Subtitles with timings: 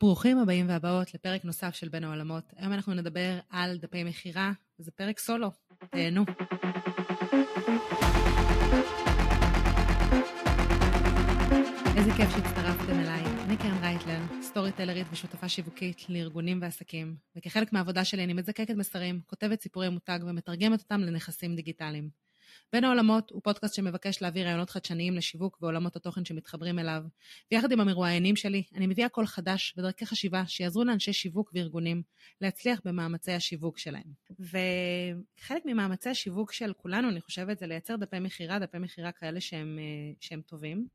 [0.00, 2.44] ברוכים הבאים והבאות לפרק נוסף של בין העולמות.
[2.56, 5.50] היום אנחנו נדבר על דפי מכירה, וזה פרק סולו.
[5.90, 6.24] תהנו.
[11.96, 13.24] איזה כיף שהצטרפתם אליי.
[13.44, 19.20] אני קרן רייטלר, storyteller ית ושותפה שיווקית לארגונים ועסקים, וכחלק מהעבודה שלי אני מזקקת מסרים,
[19.26, 22.25] כותבת סיפורי מותג ומתרגמת אותם לנכסים דיגיטליים.
[22.72, 27.02] בין העולמות הוא פודקאסט שמבקש להביא רעיונות חדשניים לשיווק ועולמות התוכן שמתחברים אליו.
[27.52, 32.02] ויחד עם המרואיינים שלי, אני מביאה קול חדש ודרכי חשיבה שיעזרו לאנשי שיווק וארגונים
[32.40, 34.12] להצליח במאמצי השיווק שלהם.
[34.40, 39.78] וחלק ממאמצי השיווק של כולנו, אני חושבת, זה לייצר דפי מכירה, דפי מכירה כאלה שהם,
[39.78, 40.86] אה, שהם טובים.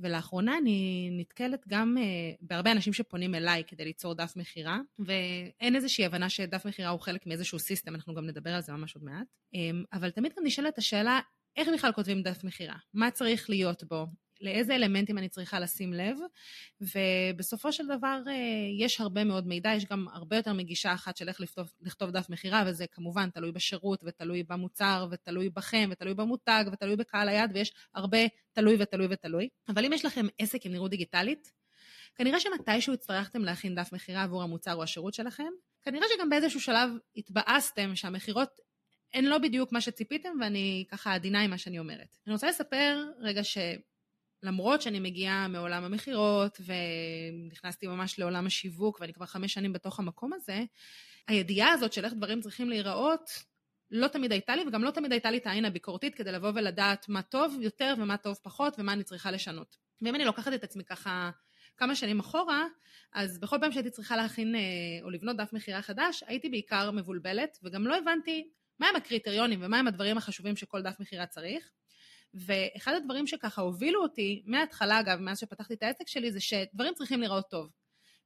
[0.00, 6.04] ולאחרונה אני נתקלת גם uh, בהרבה אנשים שפונים אליי כדי ליצור דף מכירה, ואין איזושהי
[6.04, 9.26] הבנה שדף מכירה הוא חלק מאיזשהו system, אנחנו גם נדבר על זה ממש עוד מעט.
[9.54, 9.58] Um,
[9.92, 11.20] אבל תמיד גם נשאלת השאלה,
[11.56, 12.76] איך בכלל כותבים דף מכירה?
[12.94, 14.06] מה צריך להיות בו?
[14.40, 16.16] לאיזה אלמנטים אני צריכה לשים לב,
[16.80, 18.32] ובסופו של דבר אה,
[18.78, 22.30] יש הרבה מאוד מידע, יש גם הרבה יותר מגישה אחת של איך לכתוב, לכתוב דף
[22.30, 27.72] מכירה, וזה כמובן תלוי בשירות, ותלוי במוצר, ותלוי בכם, ותלוי במותג, ותלוי בקהל היד, ויש
[27.94, 28.18] הרבה
[28.52, 29.48] תלוי ותלוי ותלוי.
[29.68, 31.52] אבל אם יש לכם עסק עם נראות דיגיטלית,
[32.14, 35.48] כנראה שמתישהו הצטרכתם להכין דף מכירה עבור המוצר או השירות שלכם,
[35.82, 38.60] כנראה שגם באיזשהו שלב התבאסתם שהמכירות
[39.14, 42.18] הן לא בדיוק מה שציפיתם, ואני ככה עדינה עם מה שאני אומרת.
[42.26, 43.58] אני רוצה לספר רגע ש...
[44.42, 50.32] למרות שאני מגיעה מעולם המכירות ונכנסתי ממש לעולם השיווק ואני כבר חמש שנים בתוך המקום
[50.32, 50.64] הזה,
[51.28, 53.30] הידיעה הזאת של איך דברים צריכים להיראות
[53.90, 57.08] לא תמיד הייתה לי וגם לא תמיד הייתה לי את העין הביקורתית כדי לבוא ולדעת
[57.08, 59.76] מה טוב יותר ומה טוב פחות ומה אני צריכה לשנות.
[60.02, 61.30] ואם אני לוקחת את עצמי ככה
[61.76, 62.66] כמה שנים אחורה,
[63.12, 64.60] אז בכל פעם שהייתי צריכה להכין אה,
[65.02, 68.48] או לבנות דף מכירה חדש, הייתי בעיקר מבולבלת וגם לא הבנתי
[68.80, 71.70] מהם הקריטריונים ומהם הדברים החשובים שכל דף מכירה צריך.
[72.34, 77.20] ואחד הדברים שככה הובילו אותי, מההתחלה אגב, מאז שפתחתי את העסק שלי, זה שדברים צריכים
[77.20, 77.70] להיראות טוב.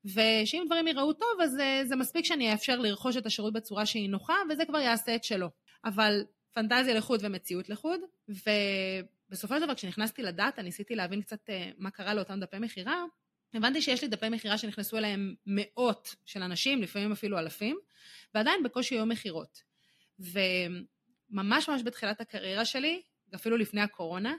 [0.05, 4.11] ושאם דברים יראו טוב, אז זה, זה מספיק שאני אאפשר לרכוש את השירות בצורה שהיא
[4.11, 5.50] נוחה, וזה כבר יעשה את שלו.
[5.84, 11.90] אבל פנטזיה לחוד ומציאות לחוד, ובסופו של דבר כשנכנסתי לדאטה, ניסיתי להבין קצת אה, מה
[11.90, 13.05] קרה לאותם דפי מכירה,
[13.55, 17.79] הבנתי שיש לי דפי מכירה שנכנסו אליהם מאות של אנשים, לפעמים אפילו אלפים,
[18.34, 19.63] ועדיין בקושי היו מכירות.
[20.19, 23.02] וממש ממש בתחילת הקריירה שלי,
[23.35, 24.35] אפילו לפני הקורונה,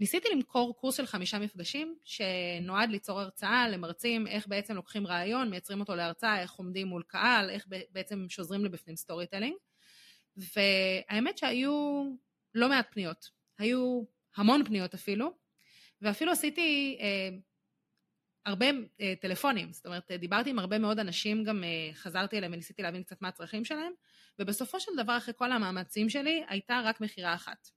[0.00, 5.80] ניסיתי למכור קורס של חמישה מפגשים, שנועד ליצור הרצאה למרצים, איך בעצם לוקחים רעיון, מייצרים
[5.80, 9.56] אותו להרצאה, איך עומדים מול קהל, איך בעצם שוזרים לבפנים storytelling.
[10.36, 12.04] והאמת שהיו
[12.54, 14.02] לא מעט פניות, היו
[14.36, 15.32] המון פניות אפילו,
[16.02, 17.28] ואפילו עשיתי אה,
[18.46, 18.66] הרבה
[19.00, 23.02] אה, טלפונים, זאת אומרת, דיברתי עם הרבה מאוד אנשים, גם אה, חזרתי אליהם וניסיתי להבין
[23.02, 23.92] קצת מה הצרכים שלהם,
[24.38, 27.68] ובסופו של דבר, אחרי כל המאמצים שלי, הייתה רק מכירה אחת.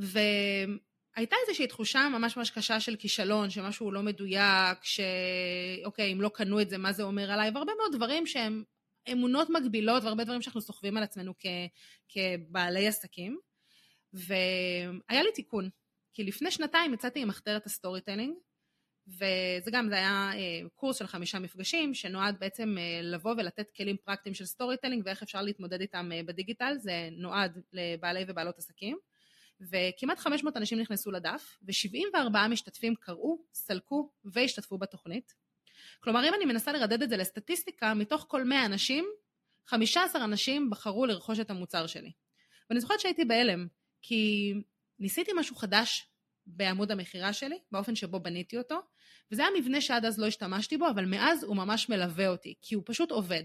[0.00, 6.60] והייתה איזושהי תחושה ממש ממש קשה של כישלון, שמשהו לא מדויק, שאוקיי, אם לא קנו
[6.60, 8.64] את זה, מה זה אומר עליי, והרבה מאוד דברים שהם
[9.12, 11.46] אמונות מגבילות, והרבה דברים שאנחנו סוחבים על עצמנו כ,
[12.08, 13.38] כבעלי עסקים.
[14.12, 15.68] והיה לי תיקון,
[16.14, 18.34] כי לפני שנתיים יצאתי עם מחתרת ה storytelling,
[19.08, 23.96] וזה גם, זה היה אה, קורס של חמישה מפגשים, שנועד בעצם אה, לבוא ולתת כלים
[24.04, 28.98] פרקטיים של storytelling ואיך אפשר להתמודד איתם אה, בדיגיטל, זה נועד לבעלי ובעלות עסקים.
[29.60, 35.34] וכמעט 500 אנשים נכנסו לדף, ו-74 משתתפים קראו, סלקו והשתתפו בתוכנית.
[36.00, 39.04] כלומר, אם אני מנסה לרדד את זה לסטטיסטיקה, מתוך כל 100 אנשים,
[39.66, 42.12] 15 אנשים בחרו לרכוש את המוצר שלי.
[42.70, 43.66] ואני זוכרת שהייתי בהלם,
[44.02, 44.54] כי
[44.98, 46.06] ניסיתי משהו חדש
[46.46, 48.80] בעמוד המכירה שלי, באופן שבו בניתי אותו,
[49.32, 52.74] וזה היה מבנה שעד אז לא השתמשתי בו, אבל מאז הוא ממש מלווה אותי, כי
[52.74, 53.42] הוא פשוט עובד.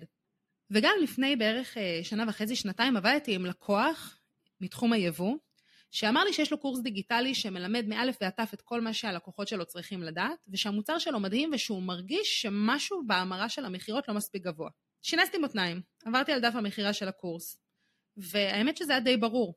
[0.72, 4.20] וגם לפני בערך אה, שנה וחצי, שנתיים, עבדתי עם לקוח
[4.62, 5.36] מתחום היבוא,
[5.91, 9.66] שאמר לי שיש לו קורס דיגיטלי שמלמד מאלף ועד תף את כל מה שהלקוחות שלו
[9.66, 14.69] צריכים לדעת, ושהמוצר שלו מדהים ושהוא מרגיש שמשהו בהמרה של המכירות לא מספיק גבוה.
[15.01, 17.57] שינסתי מותניים, עברתי על דף המכירה של הקורס,
[18.18, 19.56] והאמת שזה היה די ברור.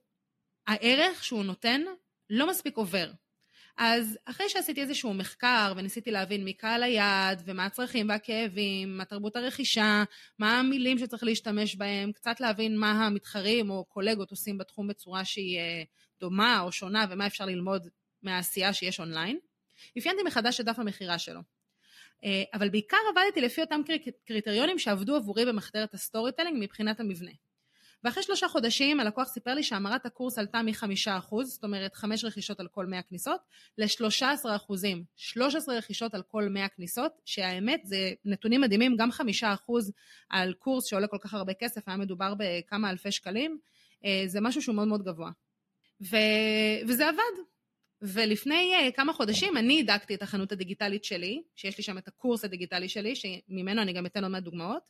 [0.66, 1.80] הערך שהוא נותן
[2.30, 3.12] לא מספיק עובר.
[3.80, 9.36] אז אחרי שעשיתי איזשהו מחקר וניסיתי להבין מי קהל היעד ומה הצרכים והכאבים, מה תרבות
[9.36, 10.04] הרכישה,
[10.38, 15.58] מה המילים שצריך להשתמש בהם, קצת להבין מה המתחרים או קולגות עושים בתחום בצורה שהיא
[15.58, 15.82] אה,
[16.20, 17.88] דומה או שונה ומה אפשר ללמוד
[18.22, 19.38] מהעשייה שיש אונליין,
[19.98, 21.40] אפיינתי מחדש את דף המכירה שלו.
[22.24, 23.80] אה, אבל בעיקר עבדתי לפי אותם
[24.26, 27.32] קריטריונים שעבדו עבורי במחתרת ה storytelling מבחינת המבנה.
[28.04, 32.60] ואחרי שלושה חודשים הלקוח סיפר לי שהמרת הקורס עלתה מחמישה אחוז, זאת אומרת חמש רכישות
[32.60, 33.40] על כל מאה כניסות,
[33.78, 39.10] לשלושה עשרה אחוזים, שלוש עשרה רכישות על כל מאה כניסות, שהאמת זה נתונים מדהימים, גם
[39.10, 39.92] חמישה אחוז
[40.30, 43.58] על קורס שעולה כל כך הרבה כסף, היה מדובר בכמה אלפי שקלים,
[44.04, 45.30] אה, זה משהו שהוא מאוד מאוד גבוה.
[46.00, 46.16] ו...
[46.88, 47.42] וזה עבד.
[48.02, 52.44] ולפני uh, כמה חודשים אני הדקתי את החנות הדיגיטלית שלי, שיש לי שם את הקורס
[52.44, 54.82] הדיגיטלי שלי, שממנו אני גם אתן עוד מעט דוגמאות,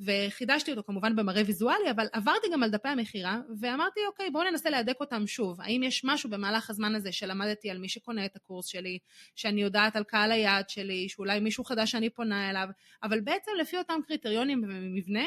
[0.00, 4.70] וחידשתי אותו כמובן במראה ויזואלי, אבל עברתי גם על דפי המכירה, ואמרתי, אוקיי, בואו ננסה
[4.70, 5.60] להדק אותם שוב.
[5.60, 8.98] האם יש משהו במהלך הזמן הזה שלמדתי על מי שקונה את הקורס שלי,
[9.36, 12.68] שאני יודעת על קהל היעד שלי, שאולי מישהו חדש שאני פונה אליו,
[13.02, 15.24] אבל בעצם לפי אותם קריטריונים ומבנה,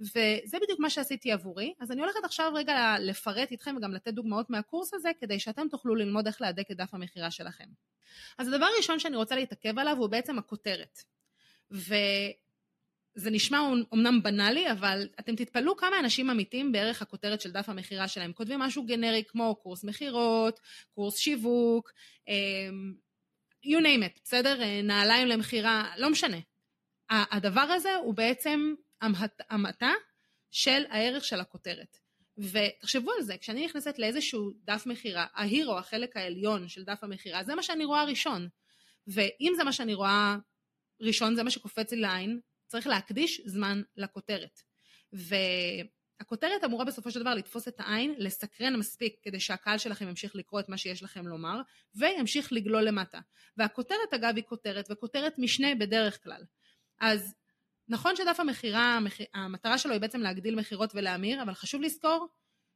[0.00, 1.74] וזה בדיוק מה שעשיתי עבורי.
[1.80, 5.94] אז אני הולכת עכשיו רגע לפרט איתכם וגם לתת דוגמאות מהקורס הזה, כדי שאתם תוכלו
[5.94, 7.64] ללמוד איך להדק את דף המכירה שלכם.
[8.38, 10.98] אז הדבר הראשון שאני רוצה להתעכב עליו הוא בעצם הכותרת.
[13.18, 13.58] וזה נשמע
[13.92, 18.32] אומנם בנאלי, אבל אתם תתפלאו כמה אנשים אמיתים בערך הכותרת של דף המכירה שלהם.
[18.32, 20.60] כותבים משהו גנרי כמו קורס מכירות,
[20.94, 21.92] קורס שיווק,
[22.28, 22.94] אמ,
[23.64, 24.60] you name it, בסדר?
[24.82, 26.36] נעליים למכירה, לא משנה.
[27.10, 28.74] הדבר הזה הוא בעצם
[29.50, 29.92] המעטה
[30.50, 31.98] של הערך של הכותרת.
[32.38, 37.54] ותחשבו על זה, כשאני נכנסת לאיזשהו דף מכירה, ההירו, החלק העליון של דף המכירה, זה
[37.54, 38.48] מה שאני רואה ראשון.
[39.06, 40.36] ואם זה מה שאני רואה
[41.00, 44.60] ראשון, זה מה שקופץ לי לעין, צריך להקדיש זמן לכותרת.
[45.12, 50.60] והכותרת אמורה בסופו של דבר לתפוס את העין, לסקרן מספיק כדי שהקהל שלכם ימשיך לקרוא
[50.60, 51.60] את מה שיש לכם לומר,
[51.94, 53.20] וימשיך לגלול למטה.
[53.56, 56.42] והכותרת אגב היא כותרת, וכותרת משנה בדרך כלל.
[57.00, 57.34] אז
[57.88, 58.98] נכון שדף המכירה,
[59.34, 62.28] המטרה שלו היא בעצם להגדיל מכירות ולהמיר, אבל חשוב לזכור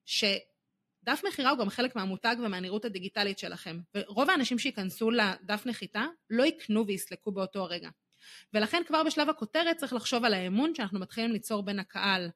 [0.04, 3.80] שדף מכירה הוא גם חלק מהמותג ומהנראות הדיגיטלית שלכם.
[3.94, 7.88] ורוב האנשים שייכנסו לדף נחיתה לא יקנו ויסלקו באותו הרגע.
[8.54, 12.30] ולכן כבר בשלב הכותרת צריך לחשוב על האמון שאנחנו מתחילים ליצור בין הקהל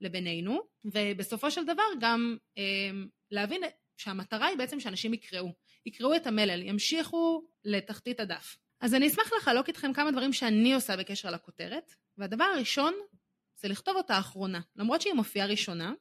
[0.00, 2.90] לבינינו, ובסופו של דבר גם אה,
[3.30, 3.62] להבין
[3.96, 5.52] שהמטרה היא בעצם שאנשים יקראו.
[5.86, 8.56] יקראו את המלל, ימשיכו לתחתית הדף.
[8.80, 12.94] אז אני אשמח לחלוק איתכם כמה דברים שאני עושה בקשר לכותרת, והדבר הראשון
[13.56, 14.60] זה לכתוב אותה אחרונה.
[14.76, 15.92] למרות שהיא מופיעה ראשונה,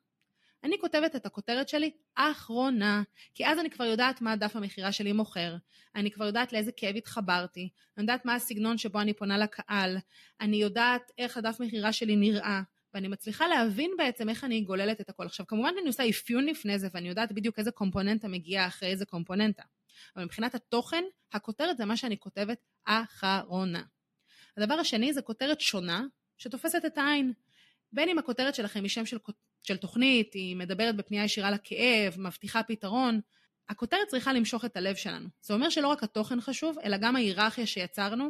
[0.63, 5.12] אני כותבת את הכותרת שלי אחרונה, כי אז אני כבר יודעת מה דף המכירה שלי
[5.12, 5.56] מוכר,
[5.95, 9.98] אני כבר יודעת לאיזה כאב התחברתי, אני יודעת מה הסגנון שבו אני פונה לקהל,
[10.42, 12.62] אני יודעת איך הדף מכירה שלי נראה,
[12.94, 15.25] ואני מצליחה להבין בעצם איך אני גוללת את הכל.
[15.25, 19.06] עכשיו כמובן אני עושה אפיון לפני זה ואני יודעת בדיוק איזה קומפוננטה מגיעה אחרי איזה
[19.06, 19.63] קומפוננטה.
[20.16, 23.83] אבל מבחינת התוכן, הכותרת זה מה שאני כותבת אחרונה.
[24.57, 26.06] הדבר השני זה כותרת שונה
[26.38, 27.33] שתופסת את העין.
[27.94, 29.18] בין אם הכותרת שלכם היא שם של,
[29.63, 33.19] של תוכנית, היא מדברת בפנייה ישירה לכאב, מבטיחה פתרון,
[33.69, 35.27] הכותרת צריכה למשוך את הלב שלנו.
[35.42, 38.30] זה אומר שלא רק התוכן חשוב, אלא גם ההיררכיה שיצרנו.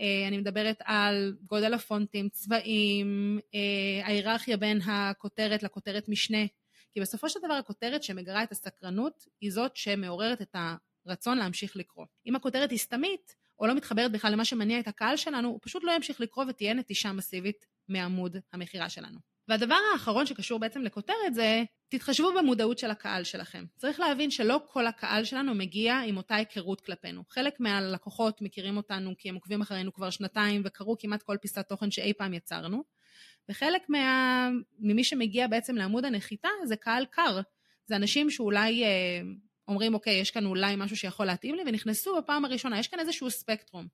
[0.00, 6.46] אה, אני מדברת על גודל הפונטים, צבעים, אה, ההיררכיה בין הכותרת לכותרת משנה.
[6.92, 10.56] כי בסופו של דבר הכותרת שמגרה את הסקרנות היא זאת שמעוררת את
[11.06, 12.06] הרצון להמשיך לקרוא.
[12.26, 15.84] אם הכותרת היא סתמית, או לא מתחברת בכלל למה שמניע את הקהל שלנו, הוא פשוט
[15.84, 19.31] לא ימשיך לקרוא ותהיה נטישה מסיבית מעמוד המכירה שלנו.
[19.52, 23.64] והדבר האחרון שקשור בעצם לכותרת זה, תתחשבו במודעות של הקהל שלכם.
[23.76, 27.22] צריך להבין שלא כל הקהל שלנו מגיע עם אותה היכרות כלפינו.
[27.28, 31.90] חלק מהלקוחות מכירים אותנו כי הם עוקבים אחרינו כבר שנתיים וקראו כמעט כל פיסת תוכן
[31.90, 32.82] שאי פעם יצרנו,
[33.48, 34.48] וחלק מה...
[34.78, 37.40] ממי שמגיע בעצם לעמוד הנחיתה זה קהל קר.
[37.86, 39.20] זה אנשים שאולי אה,
[39.68, 43.30] אומרים, אוקיי, יש כאן אולי משהו שיכול להתאים לי, ונכנסו בפעם הראשונה, יש כאן איזשהו
[43.30, 43.86] ספקטרום.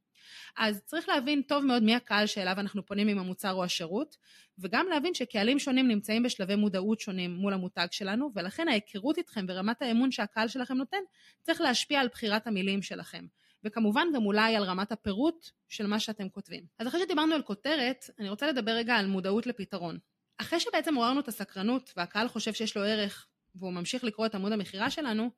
[0.57, 4.17] אז צריך להבין טוב מאוד מי הקהל שאליו אנחנו פונים עם המוצר או השירות,
[4.59, 9.83] וגם להבין שקהלים שונים נמצאים בשלבי מודעות שונים מול המותג שלנו, ולכן ההיכרות איתכם ורמת
[9.83, 10.99] האמון שהקהל שלכם נותן,
[11.43, 13.27] צריך להשפיע על בחירת המילים שלכם.
[13.65, 16.65] וכמובן גם אולי על רמת הפירוט של מה שאתם כותבים.
[16.79, 19.99] אז אחרי שדיברנו על כותרת, אני רוצה לדבר רגע על מודעות לפתרון.
[20.39, 23.27] אחרי שבעצם עוררנו את הסקרנות והקהל חושב שיש לו ערך
[23.59, 25.31] והוא ממשיך לקרוא את עמוד המכירה שלנו,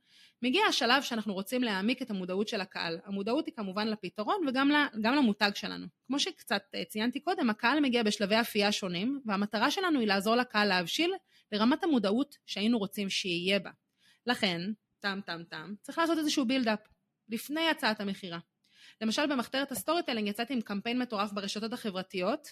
[0.42, 2.98] מגיע השלב שאנחנו רוצים להעמיק את המודעות של הקהל.
[3.04, 5.86] המודעות היא כמובן לפתרון וגם למותג שלנו.
[6.06, 10.68] כמו שקצת אה, ציינתי קודם, הקהל מגיע בשלבי אפייה שונים, והמטרה שלנו היא לעזור לקהל
[10.68, 11.12] להבשיל
[11.52, 13.70] לרמת המודעות שהיינו רוצים שיהיה בה.
[14.26, 14.60] לכן,
[15.00, 16.80] טם טם טם, צריך לעשות איזשהו build-up
[17.28, 18.38] לפני הצעת המכירה.
[19.00, 22.48] למשל במחתרת ה storytelling יצאתי עם קמפיין מטורף ברשתות החברתיות,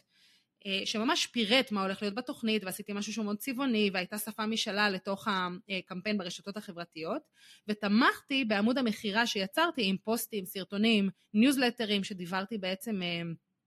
[0.84, 5.28] שממש פירט מה הולך להיות בתוכנית ועשיתי משהו שהוא מאוד צבעוני והייתה שפה משלה לתוך
[5.28, 7.22] הקמפיין ברשתות החברתיות
[7.68, 13.22] ותמכתי בעמוד המכירה שיצרתי עם פוסטים, סרטונים, ניוזלטרים שדיברתי בעצם אה,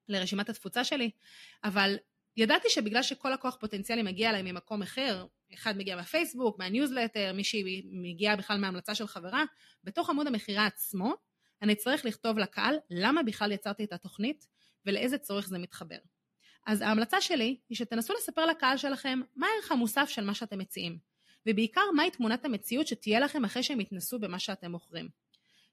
[0.10, 1.12] לרשימת התפוצה שלי
[1.63, 1.95] אבל
[2.38, 8.36] ידעתי שבגלל שכל לקוח פוטנציאלי מגיע אליי ממקום אחר, אחד מגיע מהפייסבוק, מהניוזלטר, מישהי מגיעה
[8.36, 9.43] בכלל מהמלצה של חברה,
[9.83, 11.13] בתוך עמוד המכירה עצמו
[11.62, 14.48] אני אצטרך לכתוב לקהל למה בכלל יצרתי את התוכנית
[14.86, 15.98] ולאיזה צורך זה מתחבר.
[16.65, 20.98] אז ההמלצה שלי היא שתנסו לספר לקהל שלכם מה הערך המוסף של מה שאתם מציעים,
[21.46, 25.10] ובעיקר מהי תמונת המציאות שתהיה לכם אחרי שהם יתנסו במה שאתם מוכרים.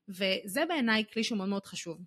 [0.09, 1.99] וזה בעיניי כלי שהוא מאוד מאוד חשוב.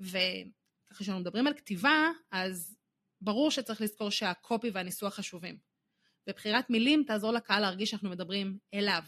[0.00, 2.76] וככה שאנחנו מדברים על כתיבה, אז
[3.20, 5.58] ברור שצריך לזכור שהקופי והניסוח חשובים.
[6.28, 9.02] ובחירת מילים תעזור לקהל להרגיש שאנחנו מדברים אליו.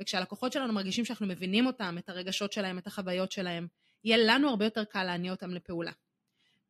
[0.00, 3.66] וכשהלקוחות שלנו מרגישים שאנחנו מבינים אותם, את הרגשות שלהם, את החוויות שלהם,
[4.04, 5.92] יהיה לנו הרבה יותר קל להניע אותם לפעולה.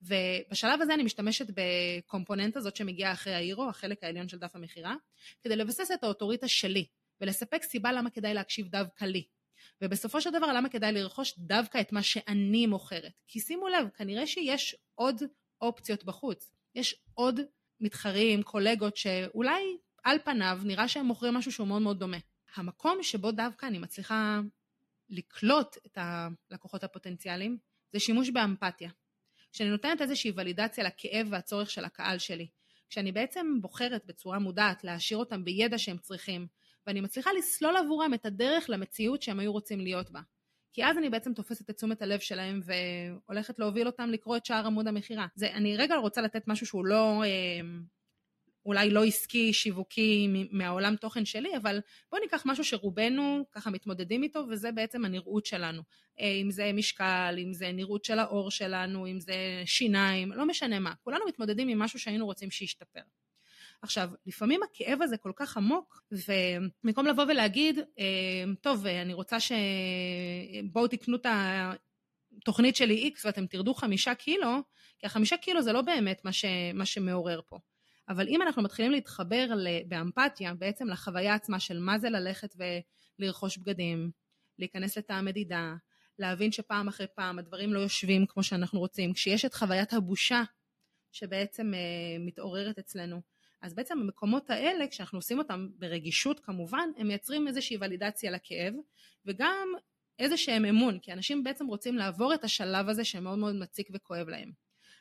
[0.02, 4.94] ובשלב הזה אני משתמשת בקומפוננט הזאת שמגיעה אחרי האירו, החלק העליון של דף המכירה,
[5.42, 6.86] כדי לבסס את האוטוריטה שלי,
[7.20, 9.24] ולספק סיבה למה כדאי להקשיב דווקא לי.
[9.82, 13.12] ובסופו של דבר למה כדאי לרכוש דווקא את מה שאני מוכרת.
[13.28, 15.22] כי שימו לב, כנראה שיש עוד
[15.60, 16.50] אופציות בחוץ.
[16.74, 17.40] יש עוד
[17.80, 22.16] מתחרים, קולגות, שאולי על פניו נראה שהם מוכרים משהו שהוא מאוד מאוד דומה.
[22.54, 24.40] המקום שבו דווקא אני מצליחה
[25.08, 27.58] לקלוט את הלקוחות הפוטנציאליים
[27.92, 28.90] זה שימוש באמפתיה.
[29.52, 32.48] כשאני נותנת איזושהי ולידציה לכאב והצורך של הקהל שלי,
[32.90, 36.46] כשאני בעצם בוחרת בצורה מודעת להעשיר אותם בידע שהם צריכים,
[36.86, 40.20] ואני מצליחה לסלול עבורם את הדרך למציאות שהם היו רוצים להיות בה.
[40.72, 44.66] כי אז אני בעצם תופסת את תשומת הלב שלהם והולכת להוביל אותם לקרוא את שער
[44.66, 45.26] עמוד המכירה.
[45.42, 47.60] אני רגע רוצה לתת משהו שהוא לא, אה,
[48.66, 54.44] אולי לא עסקי, שיווקי מהעולם תוכן שלי, אבל בואו ניקח משהו שרובנו ככה מתמודדים איתו,
[54.48, 55.82] וזה בעצם הנראות שלנו.
[56.20, 60.78] אה, אם זה משקל, אם זה נראות של העור שלנו, אם זה שיניים, לא משנה
[60.78, 60.92] מה.
[61.02, 63.00] כולנו מתמודדים עם משהו שהיינו רוצים שישתפר.
[63.82, 69.52] עכשיו, לפעמים הכאב הזה כל כך עמוק, ובמקום לבוא ולהגיד, אה, טוב, אני רוצה ש...
[70.72, 71.26] בואו תקנו את
[72.36, 74.58] התוכנית שלי X ואתם תרדו חמישה קילו,
[74.98, 76.44] כי החמישה קילו זה לא באמת מה, ש...
[76.74, 77.58] מה שמעורר פה.
[78.10, 79.46] אבל אם אנחנו מתחילים להתחבר
[79.88, 82.56] באמפתיה בעצם לחוויה עצמה של מה זה ללכת
[83.18, 84.10] ולרכוש בגדים,
[84.58, 85.74] להיכנס לתא המדידה,
[86.18, 90.42] להבין שפעם אחרי פעם הדברים לא יושבים כמו שאנחנו רוצים, כשיש את חוויית הבושה
[91.12, 93.20] שבעצם אה, מתעוררת אצלנו,
[93.62, 98.74] אז בעצם המקומות האלה, כשאנחנו עושים אותם ברגישות כמובן, הם מייצרים איזושהי ולידציה לכאב,
[99.26, 99.68] וגם
[100.18, 104.28] איזה שהם אמון, כי אנשים בעצם רוצים לעבור את השלב הזה שמאוד מאוד מציק וכואב
[104.28, 104.52] להם.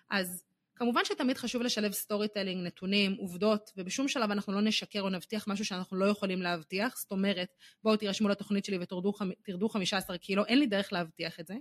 [0.09, 0.43] אז
[0.79, 5.65] כמובן שתמיד חשוב לשלב storytelling, נתונים, עובדות, ובשום שלב אנחנו לא נשקר או נבטיח משהו
[5.65, 10.67] שאנחנו לא יכולים להבטיח, זאת אומרת, בואו תירשמו לתוכנית שלי ותרדו 15 קילו, אין לי
[10.67, 11.55] דרך להבטיח את זה.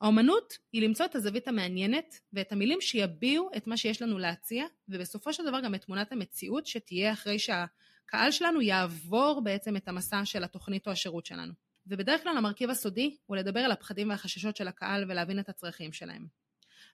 [0.00, 5.32] האומנות היא למצוא את הזווית המעניינת ואת המילים שיביעו את מה שיש לנו להציע, ובסופו
[5.32, 10.44] של דבר גם את תמונת המציאות שתהיה אחרי שהקהל שלנו יעבור בעצם את המסע של
[10.44, 11.52] התוכנית או השירות שלנו.
[11.86, 16.41] ובדרך כלל המרכיב הסודי הוא לדבר על הפחדים והחששות של הקהל ולהבין את הצרכים שלהם.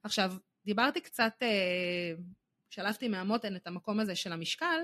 [0.02, 0.32] עכשיו,
[0.64, 2.12] דיברתי קצת, אה,
[2.70, 4.80] שלפתי מהמותן את המקום הזה של המשקל,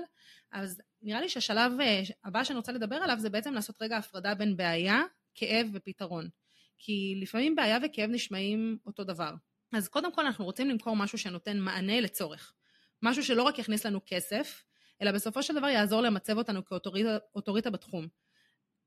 [0.51, 4.35] אז נראה לי שהשלב אה, הבא שאני רוצה לדבר עליו זה בעצם לעשות רגע הפרדה
[4.35, 5.01] בין בעיה,
[5.35, 6.29] כאב ופתרון.
[6.77, 9.33] כי לפעמים בעיה וכאב נשמעים אותו דבר.
[9.73, 12.53] אז קודם כל אנחנו רוצים למכור משהו שנותן מענה לצורך.
[13.01, 14.63] משהו שלא רק יכניס לנו כסף,
[15.01, 18.07] אלא בסופו של דבר יעזור למצב אותנו כאוטוריטה בתחום.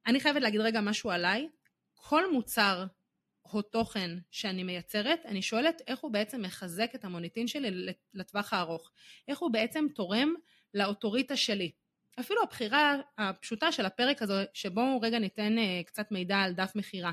[0.07, 1.49] אני חייבת להגיד רגע משהו עליי.
[1.95, 2.85] כל מוצר
[3.45, 8.91] או תוכן שאני מייצרת, אני שואלת איך הוא בעצם מחזק את המוניטין שלי לטווח הארוך.
[9.29, 10.35] איך הוא בעצם תורם
[10.75, 11.71] לאוטוריטה שלי.
[12.21, 17.13] אפילו הבחירה הפשוטה של הפרק הזה, שבו רגע ניתן אה, קצת מידע על דף מכירה.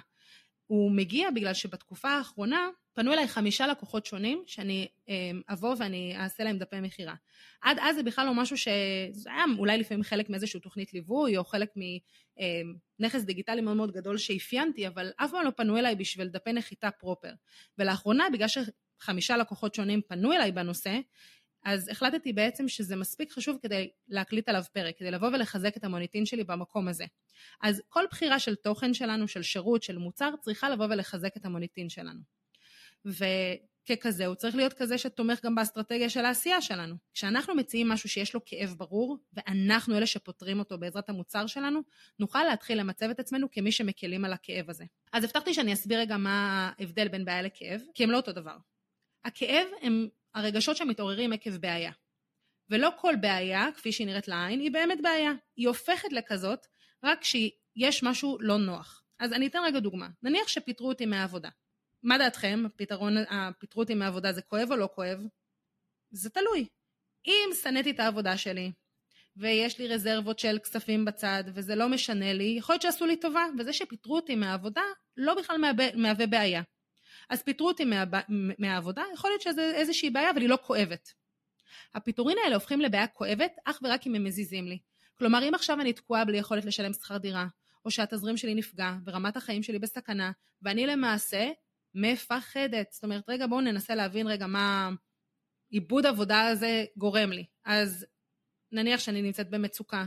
[0.68, 6.44] הוא מגיע בגלל שבתקופה האחרונה פנו אליי חמישה לקוחות שונים שאני אמ, אבוא ואני אעשה
[6.44, 7.16] להם דפי מכירה.
[7.62, 11.44] עד אז זה בכלל לא משהו שזה היה אולי לפעמים חלק מאיזושהי תוכנית ליווי או
[11.44, 16.28] חלק מנכס אמ, דיגיטלי מאוד מאוד גדול שאפיינתי, אבל אף פעם לא פנו אליי בשביל
[16.28, 17.34] דפי נחיתה פרופר.
[17.78, 21.00] ולאחרונה בגלל שחמישה לקוחות שונים פנו אליי בנושא,
[21.66, 26.26] אז החלטתי בעצם שזה מספיק חשוב כדי להקליט עליו פרק, כדי לבוא ולחזק את המוניטין
[26.26, 27.06] שלי במקום הזה.
[27.62, 31.90] אז כל בחירה של תוכן שלנו, של שירות, של מוצר, צריכה לבוא ולחזק את המוניטין
[31.90, 32.20] שלנו.
[33.06, 36.96] וככזה הוא צריך להיות כזה שתומך גם באסטרטגיה של העשייה שלנו.
[37.14, 41.80] כשאנחנו מציעים משהו שיש לו כאב ברור, ואנחנו אלה שפותרים אותו בעזרת המוצר שלנו,
[42.20, 44.86] נוכל להתחיל למצב את עצמנו כמי שמקלים על הכאב הזה.
[45.14, 48.58] אז הבטחתי שאני אסביר רגע מה ההבדל בין בעיה לכאב, כי הם לא אותו דבר.
[49.26, 51.92] הכאב הם הרגשות שמתעוררים עקב בעיה.
[52.70, 55.32] ולא כל בעיה, כפי שהיא נראית לעין, היא באמת בעיה.
[55.56, 56.66] היא הופכת לכזאת
[57.04, 59.04] רק כשיש משהו לא נוח.
[59.20, 60.08] אז אני אתן רגע דוגמה.
[60.24, 61.50] נניח שפיטרו אותי מהעבודה.
[62.06, 62.64] מה דעתכם?
[62.66, 65.20] הפתרון, הפיטרו אותי מהעבודה זה כואב או לא כואב?
[66.12, 66.68] זה תלוי.
[67.28, 68.72] אם שנאתי את העבודה שלי,
[69.38, 73.46] ויש לי רזרבות של כספים בצד, וזה לא משנה לי, יכול להיות שעשו לי טובה,
[73.58, 74.82] וזה שפיטרו אותי מהעבודה
[75.18, 75.58] לא בכלל
[75.96, 76.62] מהווה בעיה.
[77.30, 78.04] אז פיטרו אותי מה,
[78.60, 81.14] מהעבודה, יכול להיות שזה איזושהי בעיה, אבל היא לא כואבת.
[81.96, 84.80] הפיטורים האלה הופכים לבעיה כואבת אך ורק אם הם מזיזים לי.
[85.18, 87.48] כלומר, אם עכשיו אני תקועה בלי יכולת לשלם שכר דירה,
[87.86, 90.32] או שהתזרים שלי נפגע, ורמת החיים שלי בסכנה,
[90.62, 91.52] ואני למעשה
[91.96, 92.92] מפחדת.
[92.92, 94.90] זאת אומרת, רגע, בואו ננסה להבין רגע מה
[95.70, 97.46] עיבוד עבודה הזה גורם לי.
[97.66, 98.06] אז
[98.72, 100.06] נניח שאני נמצאת במצוקה,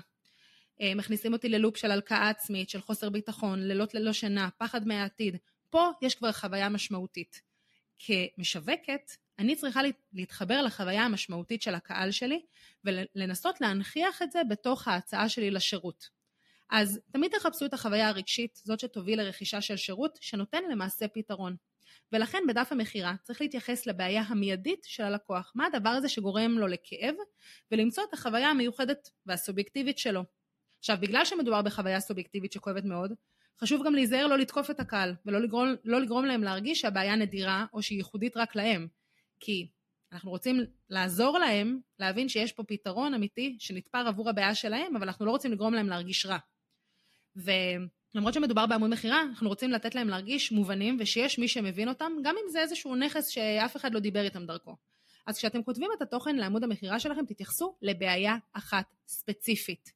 [0.80, 5.36] אה, מכניסים אותי ללופ של הלקאה עצמית, של חוסר ביטחון, לילות ללא שינה, פחד מהעתיד.
[5.70, 7.42] פה יש כבר חוויה משמעותית.
[7.98, 9.80] כמשווקת, אני צריכה
[10.12, 12.42] להתחבר לחוויה המשמעותית של הקהל שלי
[12.84, 16.08] ולנסות להנכיח את זה בתוך ההצעה שלי לשירות.
[16.70, 21.56] אז תמיד תחפשו את החוויה הרגשית, זאת שתוביל לרכישה של שירות, שנותן למעשה פתרון.
[22.12, 27.14] ולכן בדף המכירה צריך להתייחס לבעיה המיידית של הלקוח, מה הדבר הזה שגורם לו לכאב,
[27.72, 30.24] ולמצוא את החוויה המיוחדת והסובייקטיבית שלו.
[30.78, 33.12] עכשיו, בגלל שמדובר בחוויה סובייקטיבית שכואבת מאוד,
[33.60, 37.66] חשוב גם להיזהר לא לתקוף את הקהל, ולא לגרום, לא לגרום להם להרגיש שהבעיה נדירה
[37.72, 38.88] או שהיא ייחודית רק להם.
[39.40, 39.68] כי
[40.12, 45.26] אנחנו רוצים לעזור להם להבין שיש פה פתרון אמיתי שנתפר עבור הבעיה שלהם, אבל אנחנו
[45.26, 46.38] לא רוצים לגרום להם להרגיש רע.
[48.14, 52.34] ולמרות שמדובר בעמוד מכירה, אנחנו רוצים לתת להם להרגיש מובנים ושיש מי שמבין אותם, גם
[52.44, 54.76] אם זה איזשהו נכס שאף אחד לא דיבר איתם דרכו.
[55.26, 59.92] אז כשאתם כותבים את התוכן לעמוד המכירה שלכם, תתייחסו לבעיה אחת ספציפית.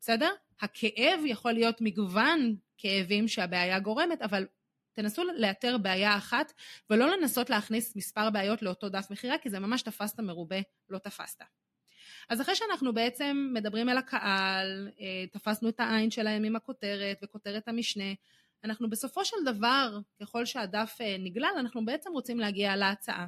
[0.00, 0.30] בסדר?
[0.60, 4.46] הכאב יכול להיות מגוון כאבים שהבעיה גורמת, אבל
[4.92, 6.52] תנסו לאתר בעיה אחת
[6.90, 10.56] ולא לנסות להכניס מספר בעיות לאותו דף מכירה, כי זה ממש תפסת מרובה,
[10.90, 11.42] לא תפסת.
[12.28, 17.68] אז אחרי שאנחנו בעצם מדברים אל הקהל, אה, תפסנו את העין שלהם עם הכותרת וכותרת
[17.68, 18.12] המשנה,
[18.64, 23.26] אנחנו בסופו של דבר, ככל שהדף אה, נגלל, אנחנו בעצם רוצים להגיע להצעה.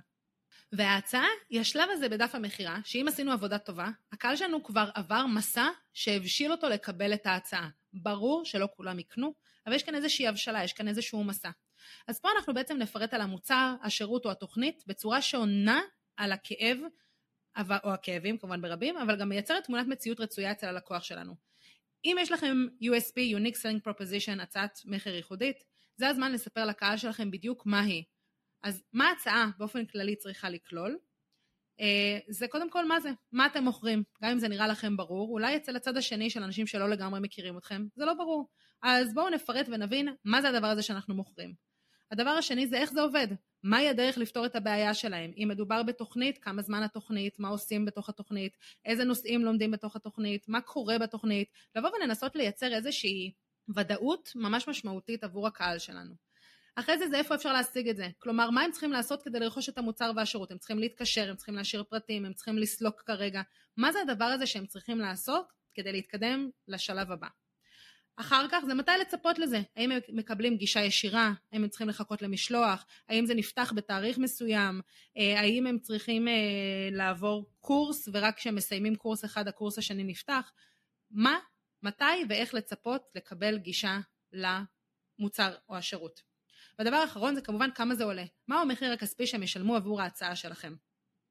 [0.73, 5.69] וההצעה היא השלב הזה בדף המכירה, שאם עשינו עבודה טובה, הקהל שלנו כבר עבר מסע
[5.93, 7.69] שהבשיל אותו לקבל את ההצעה.
[7.93, 9.35] ברור שלא כולם יקנו,
[9.67, 11.51] אבל יש כאן איזושהי הבשלה, יש כאן איזשהו מסע.
[12.09, 15.81] אז פה אנחנו בעצם נפרט על המוצר, השירות או התוכנית בצורה שעונה
[16.17, 16.79] על הכאב,
[17.85, 21.35] או הכאבים כמובן ברבים, אבל גם מייצרת תמונת מציאות רצויה אצל הלקוח שלנו.
[22.05, 25.65] אם יש לכם USP, Unique Selling Proposition, הצעת מכר ייחודית,
[25.97, 28.05] זה הזמן לספר לקהל שלכם בדיוק מה היא.
[28.63, 30.99] אז מה ההצעה באופן כללי צריכה לכלול?
[31.81, 35.29] אה, זה קודם כל מה זה, מה אתם מוכרים, גם אם זה נראה לכם ברור,
[35.29, 38.49] אולי אצל הצד השני של אנשים שלא לגמרי מכירים אתכם, זה לא ברור.
[38.83, 41.55] אז בואו נפרט ונבין מה זה הדבר הזה שאנחנו מוכרים.
[42.11, 43.29] הדבר השני זה איך זה עובד,
[43.63, 48.09] מהי הדרך לפתור את הבעיה שלהם, אם מדובר בתוכנית, כמה זמן התוכנית, מה עושים בתוך
[48.09, 53.33] התוכנית, איזה נושאים לומדים בתוך התוכנית, מה קורה בתוכנית, לבוא ולנסות לייצר איזושהי
[53.77, 56.15] ודאות ממש משמעותית עבור הקהל שלנו.
[56.75, 58.09] אחרי זה זה איפה אפשר להשיג את זה.
[58.19, 60.51] כלומר, מה הם צריכים לעשות כדי לרכוש את המוצר והשירות?
[60.51, 63.43] הם צריכים להתקשר, הם צריכים להשאיר פרטים, הם צריכים לסלוק כרגע.
[63.77, 67.29] מה זה הדבר הזה שהם צריכים לעשות כדי להתקדם לשלב הבא?
[68.21, 72.23] אחר כך זה מתי לצפות לזה, האם הם מקבלים גישה ישירה, האם הם צריכים לחכות
[72.23, 74.81] למשלוח, האם זה נפתח בתאריך מסוים,
[75.17, 76.33] אה, האם הם צריכים אה,
[76.93, 80.53] לעבור קורס ורק כשהם מסיימים קורס אחד הקורס השני נפתח,
[81.11, 81.39] מה,
[81.83, 83.99] מתי ואיך לצפות לקבל גישה
[84.33, 86.23] למוצר או השירות.
[86.79, 88.25] והדבר האחרון זה כמובן כמה זה עולה.
[88.49, 90.75] מהו המחיר הכספי שהם ישלמו עבור ההצעה שלכם?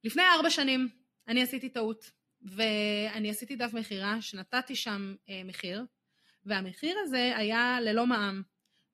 [0.04, 0.90] לפני ארבע שנים
[1.28, 5.86] אני עשיתי טעות, ואני עשיתי דף מכירה שנתתי שם אה, מחיר,
[6.48, 8.42] והמחיר הזה היה ללא מע"מ.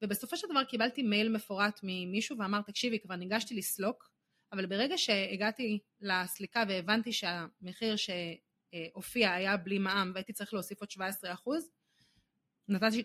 [0.02, 4.10] ובסופו של דבר קיבלתי מייל מפורט ממישהו ואמר, תקשיבי, כבר ניגשתי לסלוק,
[4.52, 11.34] אבל ברגע שהגעתי לסליקה והבנתי שהמחיר שהופיע היה בלי מע"מ והייתי צריך להוסיף עוד 17
[11.34, 11.70] אחוז,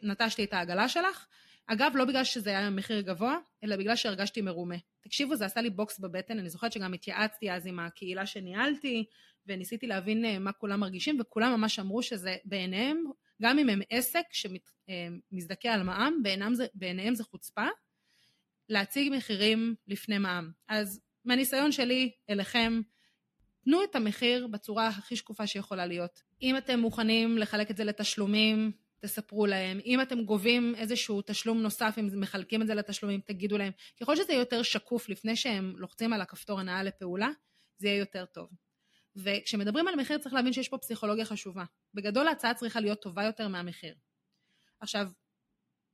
[0.03, 1.27] נטשתי את העגלה שלך,
[1.67, 4.77] אגב, לא בגלל שזה היה מחיר גבוה, אלא בגלל שהרגשתי מרומה.
[5.01, 9.05] תקשיבו, זה עשה לי בוקס בבטן, אני זוכרת שגם התייעצתי אז עם הקהילה שניהלתי,
[9.47, 13.05] וניסיתי להבין מה כולם מרגישים, וכולם ממש אמרו שזה בעיניהם,
[13.43, 17.67] גם אם הם עסק שמזדכה אה, על מע"מ, בעיניהם זה, בעיניהם זה חוצפה,
[18.69, 20.51] להציג מחירים לפני מע"מ.
[20.69, 22.81] אז מהניסיון שלי אליכם,
[23.65, 26.23] תנו את המחיר בצורה הכי שקופה שיכולה להיות.
[26.43, 29.81] אם אתם מוכנים לחלק את זה לתשלומים, תספרו להם.
[29.85, 33.73] אם אתם גובים איזשהו תשלום נוסף, אם מחלקים את זה לתשלומים, תגידו להם.
[34.01, 37.29] ככל שזה יהיה יותר שקוף לפני שהם לוחצים על הכפתור הנאה לפעולה,
[37.79, 38.49] זה יהיה יותר טוב.
[39.23, 41.65] וכשמדברים על מחיר צריך להבין שיש פה פסיכולוגיה חשובה.
[41.95, 43.95] בגדול ההצעה צריכה להיות טובה יותר מהמחיר.
[44.81, 45.09] עכשיו,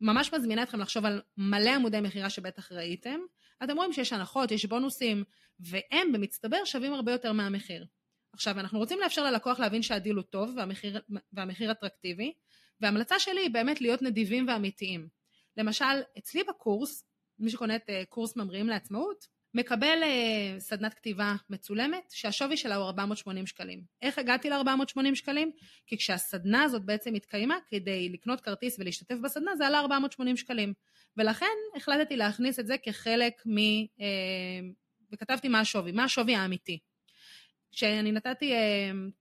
[0.00, 3.20] ממש מזמינה אתכם לחשוב על מלא עמודי מכירה שבטח ראיתם.
[3.64, 5.24] אתם רואים שיש הנחות, יש בונוסים,
[5.60, 7.86] והם במצטבר שווים הרבה יותר מהמחיר.
[8.32, 11.00] עכשיו, אנחנו רוצים לאפשר ללקוח להבין שהדיל הוא טוב והמחיר,
[11.32, 12.32] והמחיר אטרקטיבי,
[12.80, 15.08] וההמלצה שלי היא באמת להיות נדיבים ואמיתיים.
[15.56, 15.84] למשל,
[16.18, 17.04] אצלי בקורס,
[17.38, 22.86] מי שקונה את אה, קורס ממריאים לעצמאות, מקבל uh, סדנת כתיבה מצולמת שהשווי שלה הוא
[22.86, 23.82] 480 שקלים.
[24.02, 25.50] איך הגעתי ל-480 שקלים?
[25.86, 30.72] כי כשהסדנה הזאת בעצם התקיימה, כדי לקנות כרטיס ולהשתתף בסדנה זה עלה 480 שקלים.
[31.16, 33.58] ולכן החלטתי להכניס את זה כחלק מ...
[33.58, 34.02] Uh,
[35.12, 36.78] וכתבתי מה השווי, מה השווי האמיתי.
[37.72, 38.56] כשאני נתתי uh,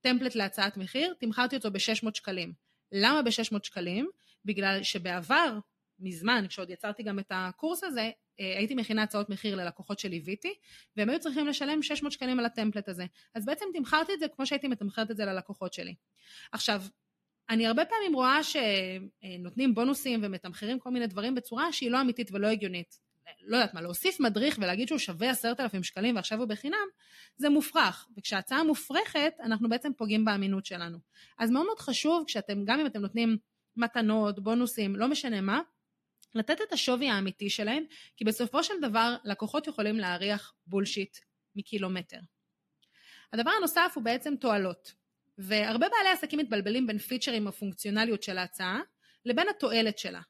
[0.01, 2.53] טמפלט להצעת מחיר, תמכרתי אותו ב-600 שקלים.
[2.91, 4.09] למה ב-600 שקלים?
[4.45, 5.59] בגלל שבעבר,
[5.99, 10.53] מזמן, כשעוד יצרתי גם את הקורס הזה, אה, הייתי מכינה הצעות מחיר ללקוחות שליוויתי,
[10.97, 13.05] והם היו צריכים לשלם 600 שקלים על הטמפלט הזה.
[13.35, 15.95] אז בעצם תמכרתי את זה כמו שהייתי מתמחרת את זה ללקוחות שלי.
[16.51, 16.83] עכשיו,
[17.49, 22.47] אני הרבה פעמים רואה שנותנים בונוסים ומתמחרים כל מיני דברים בצורה שהיא לא אמיתית ולא
[22.47, 22.99] הגיונית.
[23.41, 26.87] לא יודעת מה, להוסיף מדריך ולהגיד שהוא שווה עשרת אלפים שקלים ועכשיו הוא בחינם,
[27.37, 28.07] זה מופרך.
[28.17, 30.97] וכשההצעה מופרכת, אנחנו בעצם פוגעים באמינות שלנו.
[31.37, 33.37] אז מאוד מאוד חשוב, כשאתם, גם אם אתם נותנים
[33.77, 35.61] מתנות, בונוסים, לא משנה מה,
[36.35, 37.83] לתת את השווי האמיתי שלהם,
[38.17, 41.17] כי בסופו של דבר לקוחות יכולים להריח בולשיט
[41.55, 42.19] מקילומטר.
[43.33, 44.93] הדבר הנוסף הוא בעצם תועלות,
[45.37, 48.79] והרבה בעלי עסקים מתבלבלים בין פיצ'רים הפונקציונליות של ההצעה
[49.25, 50.21] לבין התועלת שלה.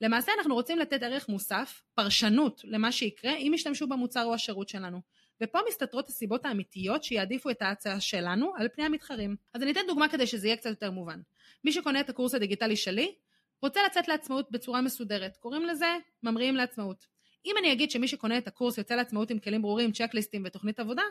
[0.00, 5.00] למעשה אנחנו רוצים לתת ערך מוסף, פרשנות למה שיקרה אם ישתמשו במוצר או השירות שלנו.
[5.42, 9.36] ופה מסתתרות הסיבות האמיתיות שיעדיפו את ההצעה שלנו על פני המתחרים.
[9.54, 11.20] אז אני אתן דוגמה כדי שזה יהיה קצת יותר מובן.
[11.64, 13.14] מי שקונה את הקורס הדיגיטלי שלי,
[13.62, 15.36] רוצה לצאת לעצמאות בצורה מסודרת.
[15.36, 17.06] קוראים לזה ממריאים לעצמאות.
[17.46, 21.02] אם אני אגיד שמי שקונה את הקורס יוצא לעצמאות עם כלים ברורים, צ'קליסטים ותוכנית עבודה,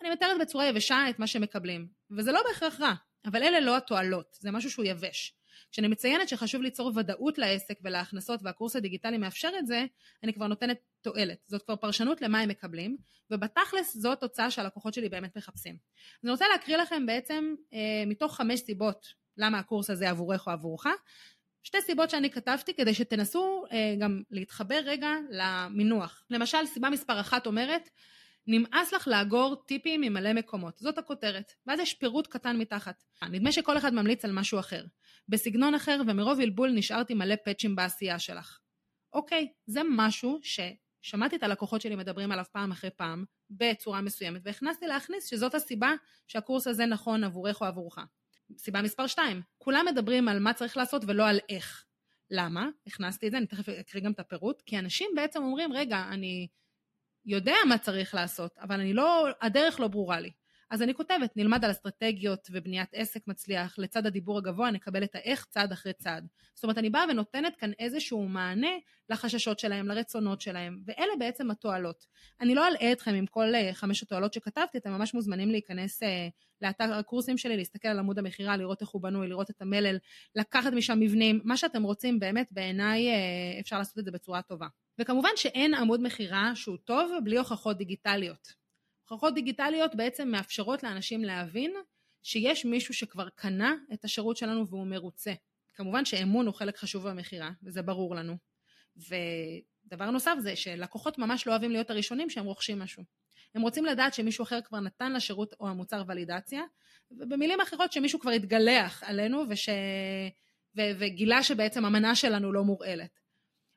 [0.00, 1.88] אני מתארת בצורה יבשה את מה שמקבלים.
[2.10, 2.92] וזה לא בהכרח רע,
[3.24, 5.34] אבל אלה לא התועלות, זה משהו שהוא יבש.
[5.72, 9.84] כשאני מציינת שחשוב ליצור ודאות לעסק ולהכנסות והקורס הדיגיטלי מאפשר את זה,
[10.22, 11.38] אני כבר נותנת תועלת.
[11.46, 12.96] זאת כבר פרשנות למה הם מקבלים,
[13.30, 15.76] ובתכלס זו תוצאה שהלקוחות שלי באמת מחפשים.
[16.24, 20.86] אני רוצה להקריא לכם בעצם אה, מתוך חמש סיבות למה הקורס הזה עבורך או עבורך,
[21.62, 26.24] שתי סיבות שאני כתבתי כדי שתנסו אה, גם להתחבר רגע למינוח.
[26.30, 27.88] למשל, סיבה מספר אחת אומרת,
[28.46, 30.78] נמאס לך לאגור טיפים ממלא מקומות.
[30.78, 31.52] זאת הכותרת.
[31.66, 33.02] ואז יש פירוט קטן מתחת.
[33.30, 34.84] נדמה שכל אחד ממליץ על משהו אחר.
[35.28, 38.58] בסגנון אחר ומרוב בלבול נשארתי מלא פאצ'ים בעשייה שלך.
[39.12, 44.86] אוקיי, זה משהו ששמעתי את הלקוחות שלי מדברים עליו פעם אחרי פעם, בצורה מסוימת, והכנסתי
[44.86, 45.92] להכניס שזאת הסיבה
[46.26, 47.98] שהקורס הזה נכון עבורך או עבורך.
[48.58, 51.84] סיבה מספר 2, כולם מדברים על מה צריך לעשות ולא על איך.
[52.30, 52.68] למה?
[52.86, 56.48] הכנסתי את זה, אני תכף אקריא גם את הפירוט, כי אנשים בעצם אומרים, רגע, אני
[57.26, 60.30] יודע מה צריך לעשות, אבל אני לא, הדרך לא ברורה לי.
[60.72, 65.46] אז אני כותבת, נלמד על אסטרטגיות ובניית עסק מצליח, לצד הדיבור הגבוה נקבל את האיך
[65.50, 66.26] צעד אחרי צעד.
[66.54, 68.70] זאת אומרת, אני באה ונותנת כאן איזשהו מענה
[69.10, 72.06] לחששות שלהם, לרצונות שלהם, ואלה בעצם התועלות.
[72.40, 76.28] אני לא אלאה אתכם עם כל אה, חמש התועלות שכתבתי, אתם ממש מוזמנים להיכנס אה,
[76.62, 79.96] לאתר הקורסים שלי, להסתכל על עמוד המכירה, לראות איך הוא בנוי, לראות את המלל,
[80.36, 84.66] לקחת משם מבנים, מה שאתם רוצים, באמת בעיניי אה, אפשר לעשות את זה בצורה טובה.
[84.98, 88.61] וכמובן שאין עמוד מכירה שהוא טוב בלי הוכחות דיגיטליות.
[89.12, 91.72] הוכחות דיגיטליות בעצם מאפשרות לאנשים להבין
[92.22, 95.32] שיש מישהו שכבר קנה את השירות שלנו והוא מרוצה.
[95.74, 98.36] כמובן שאמון הוא חלק חשוב במכירה, וזה ברור לנו.
[98.96, 103.02] ודבר נוסף זה שלקוחות ממש לא אוהבים להיות הראשונים שהם רוכשים משהו.
[103.54, 106.62] הם רוצים לדעת שמישהו אחר כבר נתן לשירות או המוצר ולידציה,
[107.10, 109.68] ובמילים אחרות שמישהו כבר התגלח עלינו וש...
[110.76, 110.80] ו...
[110.98, 113.21] וגילה שבעצם המנה שלנו לא מורעלת.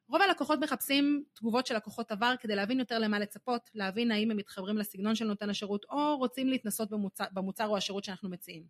[0.10, 4.38] רוב הלקוחות מחפשים תגובות של לקוחות עבר כדי להבין יותר למה לצפות, להבין האם הם
[4.38, 8.64] מתחברים לסגנון של נותן השירות או רוצים להתנסות במוצר, במוצר או השירות שאנחנו מציעים.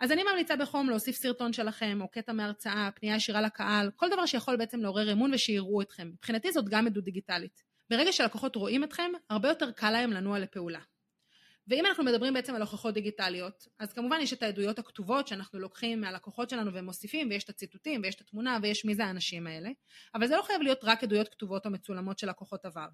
[0.00, 4.26] אז אני ממליצה בחום להוסיף סרטון שלכם או קטע מהרצאה, פנייה ישירה לקהל, כל דבר
[4.26, 6.08] שיכול בעצם לעורר אמון ושיראו אתכם.
[6.08, 7.62] מבחינתי זאת גם עדות דיגיטלית.
[7.90, 10.80] ברגע שלקוחות רואים אתכם, הרבה יותר קל להם לנוע לפעולה.
[11.68, 16.00] ואם אנחנו מדברים בעצם על הוכחות דיגיטליות, אז כמובן יש את העדויות הכתובות שאנחנו לוקחים
[16.00, 19.70] מהלקוחות שלנו ומוסיפים, ויש את הציטוטים, ויש את התמונה, ויש מי זה האנשים האלה,
[20.14, 22.86] אבל זה לא חייב להיות רק עדויות כתובות או מצולמות של לקוחות עבר.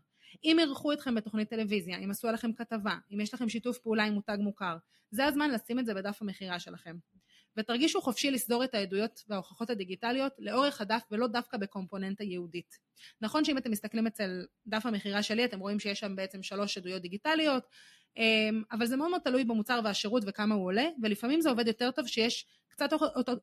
[0.45, 4.13] אם אירחו אתכם בתוכנית טלוויזיה, אם עשו עליכם כתבה, אם יש לכם שיתוף פעולה עם
[4.13, 4.77] מותג מוכר,
[5.11, 6.97] זה הזמן לשים את זה בדף המכירה שלכם.
[7.57, 12.79] ותרגישו חופשי לסדור את העדויות וההוכחות הדיגיטליות לאורך הדף ולא דווקא בקומפוננטה ייעודית.
[13.21, 17.03] נכון שאם אתם מסתכלים אצל דף המכירה שלי אתם רואים שיש שם בעצם שלוש עדויות
[17.03, 17.65] דיגיטליות,
[18.73, 22.07] אבל זה מאוד מאוד תלוי במוצר והשירות וכמה הוא עולה, ולפעמים זה עובד יותר טוב
[22.07, 22.90] שיש קצת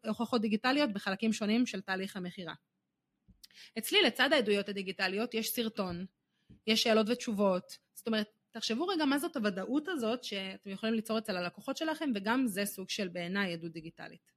[0.07, 2.53] הוכחות דיגיטליות בחלקים שונים של תהליך המכירה.
[3.77, 6.05] אצלי לצד העדויות הדיגיטליות יש סרטון,
[6.67, 11.37] יש שאלות ותשובות, זאת אומרת תחשבו רגע מה זאת הוודאות הזאת שאתם יכולים ליצור אצל
[11.37, 14.31] הלקוחות שלכם וגם זה סוג של בעיניי עדות דיגיטלית.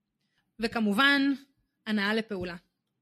[0.58, 1.22] וכמובן
[1.86, 2.56] הנאה לפעולה.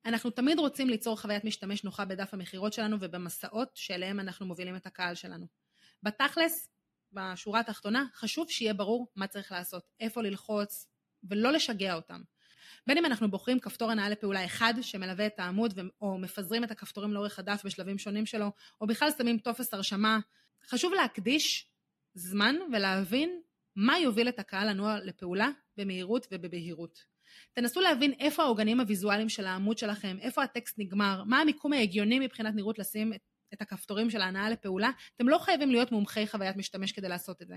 [0.04, 4.86] אנחנו תמיד רוצים ליצור חוויית משתמש נוחה בדף המכירות שלנו ובמסעות שאליהם אנחנו מובילים את
[4.86, 5.46] הקהל שלנו.
[6.02, 6.68] בתכלס,
[7.12, 10.86] בשורה התחתונה, חשוב שיהיה ברור מה צריך לעשות, איפה ללחוץ
[11.30, 12.20] ולא לשגע אותם.
[12.86, 17.12] בין אם אנחנו בוחרים כפתור הנאה לפעולה אחד שמלווה את העמוד או מפזרים את הכפתורים
[17.12, 20.18] לאורך הדף בשלבים שונים שלו, או בכלל שמים טופס הרשמה
[20.66, 21.70] חשוב להקדיש
[22.14, 23.40] זמן ולהבין
[23.76, 27.04] מה יוביל את הקהל לנוע לפעולה במהירות ובבהירות.
[27.52, 32.54] תנסו להבין איפה העוגנים הוויזואליים של העמוד שלכם, איפה הטקסט נגמר, מה המיקום ההגיוני מבחינת
[32.54, 33.20] נראות לשים את,
[33.54, 34.90] את הכפתורים של ההנאה לפעולה.
[35.16, 37.56] אתם לא חייבים להיות מומחי חוויית משתמש כדי לעשות את זה.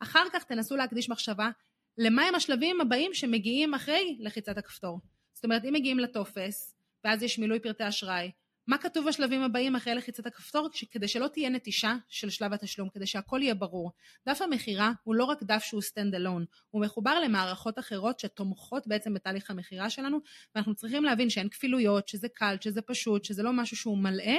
[0.00, 1.50] אחר כך תנסו להקדיש מחשבה
[1.98, 5.00] למהם השלבים הבאים שמגיעים אחרי לחיצת הכפתור.
[5.32, 8.30] זאת אומרת, אם מגיעים לטופס, ואז יש מילוי פרטי אשראי,
[8.66, 13.06] מה כתוב בשלבים הבאים אחרי לחיצת הכפתור כדי שלא תהיה נטישה של שלב התשלום, כדי
[13.06, 13.92] שהכל יהיה ברור.
[14.28, 19.14] דף המכירה הוא לא רק דף שהוא stand alone, הוא מחובר למערכות אחרות שתומכות בעצם
[19.14, 20.18] בתהליך המכירה שלנו,
[20.54, 24.36] ואנחנו צריכים להבין שאין כפילויות, שזה קל, שזה פשוט, שזה לא משהו שהוא מלאה,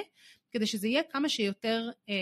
[0.51, 2.13] כדי שזה יהיה כמה שיותר אה,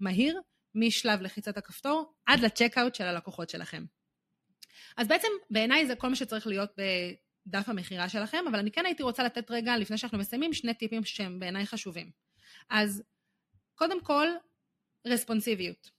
[0.00, 0.40] מהיר
[0.74, 3.84] משלב לחיצת הכפתור עד לצ'קאוט של הלקוחות שלכם.
[4.96, 6.70] אז בעצם בעיניי זה כל מה שצריך להיות
[7.46, 11.04] דף המכירה שלכם, אבל אני כן הייתי רוצה לתת רגע, לפני שאנחנו מסיימים, שני טיפים
[11.04, 12.10] שהם בעיניי חשובים.
[12.70, 13.02] אז
[13.74, 14.28] קודם כל,
[15.06, 15.90] רספונסיביות.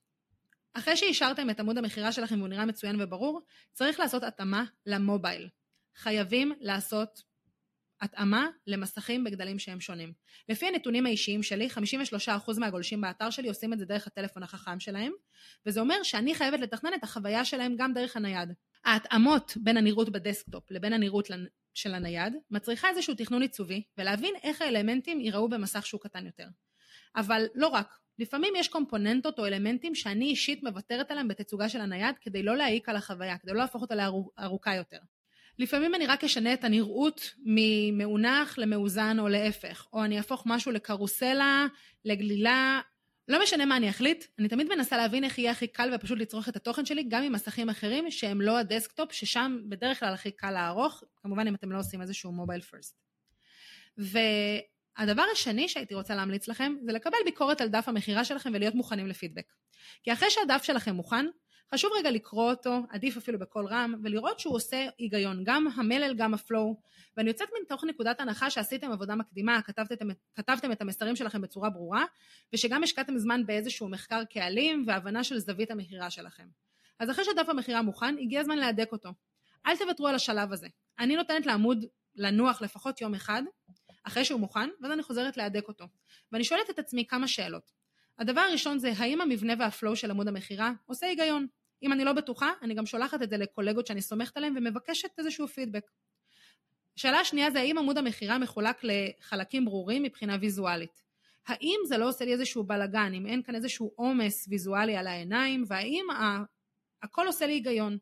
[0.73, 3.41] אחרי שאישרתם את עמוד המכירה שלכם והוא נראה מצוין וברור,
[3.73, 5.49] צריך לעשות התאמה ל mobile.
[5.95, 7.23] חייבים לעשות
[8.05, 10.13] התאמה למסכים בגדלים שהם שונים.
[10.49, 15.11] לפי הנתונים האישיים שלי, 53% מהגולשים באתר שלי עושים את זה דרך הטלפון החכם שלהם,
[15.65, 18.53] וזה אומר שאני חייבת לתכנן את החוויה שלהם גם דרך הנייד.
[18.85, 21.27] ההתאמות בין הנראות ב desktop לבין הנראות
[21.73, 26.47] של הנייד מצריכה איזשהו תכנון עיצובי ולהבין איך האלמנטים ייראו במסך שהוא קטן יותר.
[27.15, 32.15] אבל לא רק, לפעמים יש קומפוננטות או אלמנטים שאני אישית מוותרת עליהם בתצוגה של הנייד
[32.21, 34.99] כדי לא להעיק על החוויה, כדי לא להפוך אותה לארוכה יותר.
[35.59, 41.67] לפעמים אני רק אשנה את הנראות ממאונח למאוזן או להפך, או אני אהפוך משהו לקרוסלה,
[42.05, 42.81] לגלילה,
[43.27, 46.49] לא משנה מה אני אחליט, אני תמיד מנסה להבין איך יהיה הכי קל ופשוט לצרוך
[46.49, 50.31] את התוכן שלי, גם עם מסכים אחרים שהם לא ה desktop, ששם בדרך כלל הכי
[50.31, 52.97] קל לערוך, כמובן אם אתם לא עושים איזשהו mobile first.
[53.97, 59.07] והדבר השני שהייתי רוצה להמליץ לכם, זה לקבל ביקורת על דף המכירה שלכם ולהיות מוכנים
[59.07, 59.53] לפידבק.
[60.03, 61.25] כי אחרי שהדף שלכם מוכן,
[61.75, 66.33] חשוב רגע לקרוא אותו, עדיף אפילו בקול רם, ולראות שהוא עושה היגיון, גם המלל, גם
[66.33, 66.75] הפלואו.
[67.17, 72.05] ואני יוצאת מתוך נקודת הנחה שעשיתם עבודה מקדימה, כתבתם, כתבתם את המסרים שלכם בצורה ברורה,
[72.53, 76.47] ושגם השקעתם זמן באיזשהו מחקר קהלים והבנה של זווית המכירה שלכם.
[76.99, 79.09] אז אחרי שדף המכירה מוכן, הגיע הזמן להדק אותו.
[79.65, 80.67] אל תוותרו על השלב הזה.
[80.99, 81.85] אני נותנת לעמוד
[82.15, 83.43] לנוח לפחות יום אחד,
[84.03, 85.85] אחרי שהוא מוכן, ואז אני חוזרת להדק אותו.
[86.31, 87.71] ואני שואלת את עצמי כמה שאלות.
[88.19, 91.47] הדבר הראשון זה האם המבנה והפלואו של עמוד המכירה עושה היגיון.
[91.83, 95.47] אם אני לא בטוחה, אני גם שולחת את זה לקולגות שאני סומכת עליהם ומבקשת איזשהו
[95.47, 95.91] פידבק.
[96.97, 101.03] השאלה השנייה זה האם עמוד המכירה מחולק לחלקים ברורים מבחינה ויזואלית.
[101.47, 105.63] האם זה לא עושה לי איזשהו בלאגן, אם אין כאן איזשהו עומס ויזואלי על העיניים,
[105.67, 106.43] והאם ה...
[107.03, 107.97] הכל עושה לי היגיון.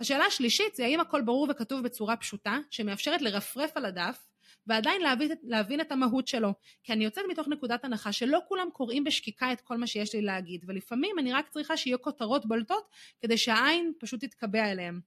[0.00, 4.27] השאלה השלישית זה האם הכל ברור וכתוב בצורה פשוטה, שמאפשרת לרפרף על הדף
[4.68, 6.54] ועדיין להבין, להבין את המהות שלו.
[6.84, 10.22] כי אני יוצאת מתוך נקודת הנחה שלא כולם קוראים בשקיקה את כל מה שיש לי
[10.22, 12.84] להגיד, ולפעמים אני רק צריכה שיהיו כותרות בולטות
[13.20, 15.00] כדי שהעין פשוט תתקבע אליהם.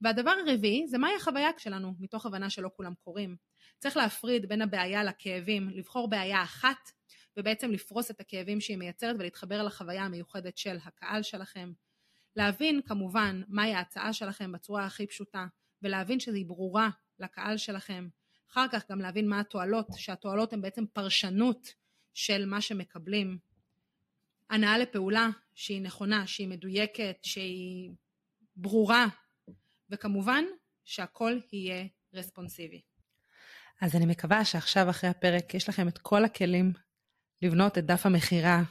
[0.00, 3.36] והדבר הרביעי זה מהי החוויה שלנו, מתוך הבנה שלא כולם קוראים.
[3.78, 6.90] צריך להפריד בין הבעיה לכאבים, לבחור בעיה אחת
[7.36, 11.72] ובעצם לפרוס את הכאבים שהיא מייצרת ולהתחבר לחוויה המיוחדת של הקהל שלכם.
[12.36, 15.46] להבין כמובן מהי ההצעה שלכם בצורה הכי פשוטה
[15.82, 18.08] ולהבין שהיא ברורה לקהל שלכם
[18.54, 21.74] אחר כך גם להבין מה התועלות, שהתועלות הן בעצם פרשנות
[22.14, 23.38] של מה שמקבלים.
[24.50, 27.90] הנאה לפעולה שהיא נכונה, שהיא מדויקת, שהיא
[28.56, 29.06] ברורה,
[29.90, 30.44] וכמובן
[30.84, 32.80] שהכל יהיה רספונסיבי.
[33.80, 36.72] אז אני מקווה שעכשיו אחרי הפרק יש לכם את כל הכלים
[37.42, 38.62] לבנות את דף המכירה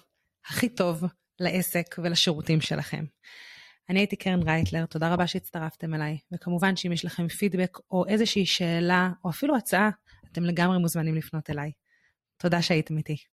[0.45, 1.03] הכי טוב
[1.39, 3.05] לעסק ולשירותים שלכם.
[3.89, 8.45] אני הייתי קרן רייטלר, תודה רבה שהצטרפתם אליי, וכמובן שאם יש לכם פידבק או איזושהי
[8.45, 9.89] שאלה או אפילו הצעה,
[10.31, 11.71] אתם לגמרי מוזמנים לפנות אליי.
[12.37, 13.17] תודה שהייתם איתי.